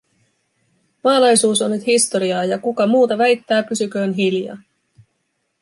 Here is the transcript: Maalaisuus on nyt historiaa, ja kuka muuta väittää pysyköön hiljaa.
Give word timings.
Maalaisuus 1.03 1.61
on 1.61 1.71
nyt 1.71 1.87
historiaa, 1.87 2.43
ja 2.45 2.57
kuka 2.59 2.87
muuta 2.87 3.17
väittää 3.17 3.63
pysyköön 3.63 4.13
hiljaa. 4.13 4.57